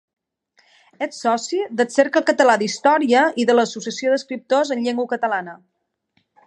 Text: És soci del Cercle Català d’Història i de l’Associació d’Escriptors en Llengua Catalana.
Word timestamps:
És 1.05 1.19
soci 1.25 1.59
del 1.81 1.91
Cercle 1.97 2.23
Català 2.31 2.55
d’Història 2.63 3.27
i 3.45 3.49
de 3.51 3.59
l’Associació 3.59 4.15
d’Escriptors 4.17 4.77
en 4.77 4.85
Llengua 4.87 5.11
Catalana. 5.15 5.59